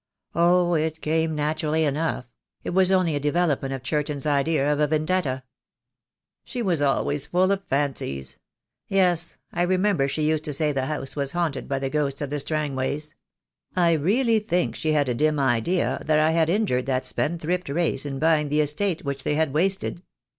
[0.33, 2.25] "Oh, it came naturally enough.
[2.63, 5.43] It was only a de velopment of Churton's idea of a vendetta."
[6.43, 8.39] "She was always full of fancies.
[8.87, 12.31] Yes, I remember she used to say the house was haunted by the ghosts of
[12.31, 13.13] the Strangways.
[13.75, 18.03] I really think she had a dim idea that I had injured that spendthrift race
[18.03, 20.01] in buying the estate which they had wasted.